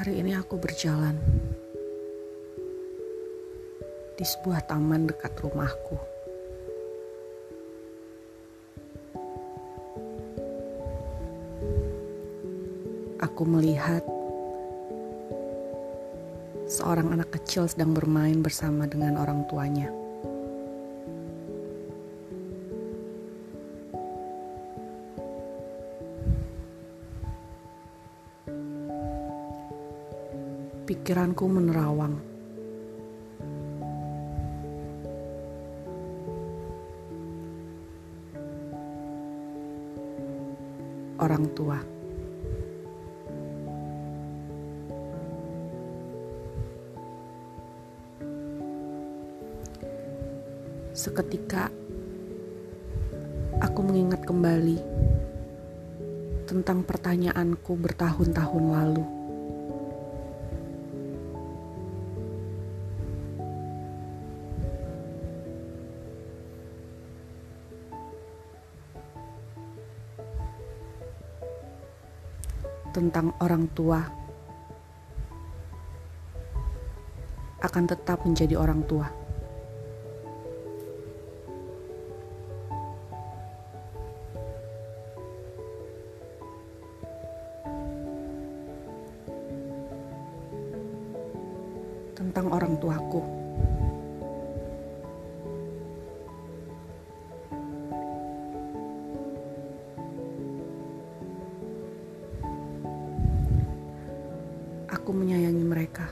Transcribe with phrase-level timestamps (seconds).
[0.00, 1.12] Hari ini aku berjalan
[4.16, 6.00] di sebuah taman dekat rumahku.
[13.20, 14.00] Aku melihat
[16.64, 19.99] seorang anak kecil sedang bermain bersama dengan orang tuanya.
[30.90, 32.18] Pikiranku menerawang.
[41.22, 41.78] Orang tua.
[50.90, 51.70] Seketika
[53.62, 54.82] aku mengingat kembali
[56.50, 59.19] tentang pertanyaanku bertahun-tahun lalu.
[72.90, 74.02] Tentang orang tua
[77.60, 79.06] akan tetap menjadi orang tua.
[92.16, 93.39] Tentang orang tuaku.
[105.10, 106.06] Aku menyayangi mereka.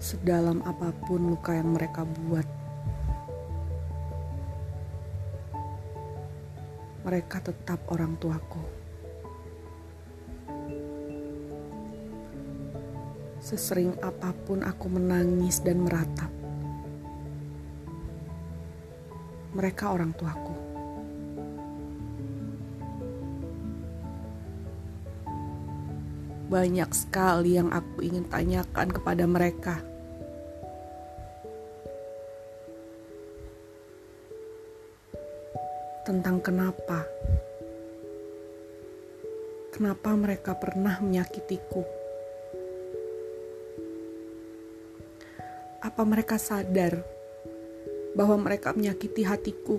[0.00, 2.48] Sedalam apa pun luka yang mereka buat,
[7.04, 8.64] mereka tetap orang tuaku.
[13.44, 16.32] Sesering apa pun aku menangis dan meratap,
[19.52, 20.54] mereka orang tuaku.
[26.48, 29.76] Banyak sekali yang aku ingin tanyakan kepada mereka.
[36.08, 37.04] Tentang kenapa.
[39.76, 41.84] Kenapa mereka pernah menyakitiku?
[45.84, 47.17] Apa mereka sadar
[48.18, 49.78] bahwa mereka menyakiti hatiku.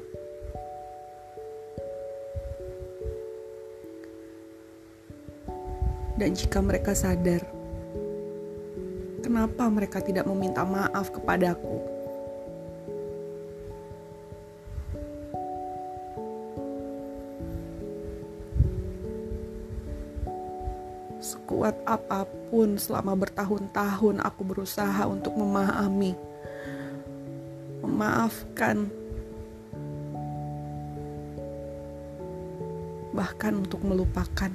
[6.16, 7.44] Dan jika mereka sadar,
[9.20, 11.84] kenapa mereka tidak meminta maaf kepadaku?
[21.20, 26.16] Sekuat apa pun selama bertahun-tahun aku berusaha untuk memahami
[27.84, 28.88] memaafkan,
[33.16, 34.52] bahkan untuk melupakan.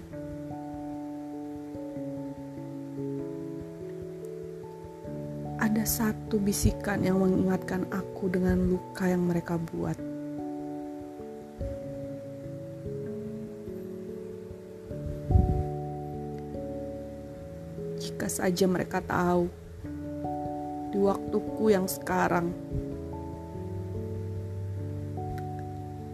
[5.60, 9.96] Ada satu bisikan yang mengingatkan aku dengan luka yang mereka buat.
[17.96, 19.48] Jika saja mereka tahu
[20.92, 22.52] di waktuku yang sekarang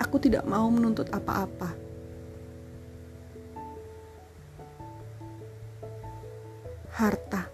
[0.00, 1.76] Aku tidak mau menuntut apa-apa.
[6.96, 7.48] Harta,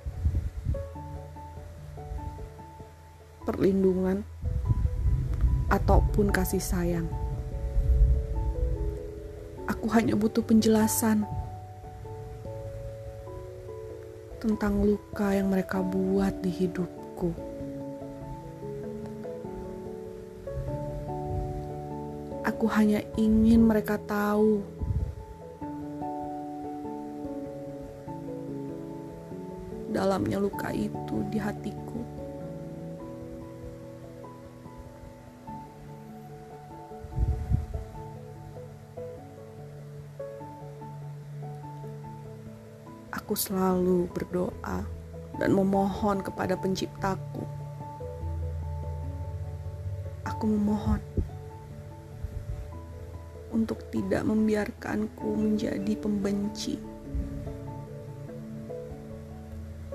[3.47, 4.23] perlindungan,
[5.71, 7.07] ataupun kasih sayang.
[9.67, 11.27] Aku hanya butuh penjelasan
[14.39, 17.46] tentang luka yang mereka buat di hidupku.
[22.47, 24.63] Aku hanya ingin mereka tahu
[29.91, 31.99] dalamnya luka itu di hatiku.
[43.11, 44.87] Aku selalu berdoa
[45.43, 47.43] dan memohon kepada Penciptaku.
[50.23, 51.03] Aku memohon
[53.57, 56.77] untuk tidak membiarkanku menjadi pembenci,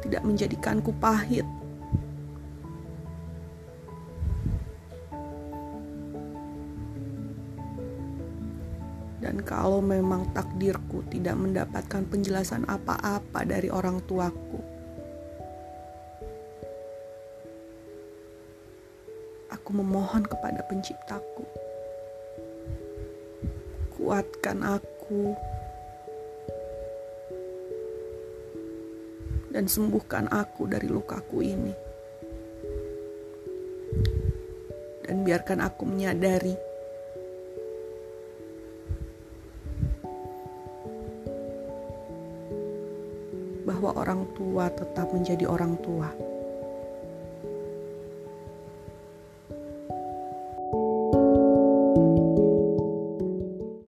[0.02, 1.46] tidak menjadikanku pahit.
[9.22, 14.60] Dan kalau memang takdirku tidak mendapatkan penjelasan apa-apa dari orang tuaku,
[19.54, 21.51] aku memohon kepada Penciptaku
[24.12, 25.32] kuatkan aku
[29.56, 31.72] dan sembuhkan aku dari lukaku ini.
[35.08, 36.52] Dan biarkan aku menyadari
[43.64, 46.12] bahwa orang tua tetap menjadi orang tua.